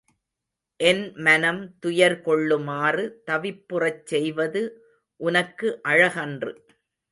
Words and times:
என் 0.79 1.03
மனம் 1.17 1.59
துயர் 1.79 2.15
கொள்ளுமாறு 2.21 3.05
தவிப்புறச் 3.31 4.01
செய்வது 4.05 4.63
உனக்கு 5.19 5.81
அழகன்று. 5.89 6.53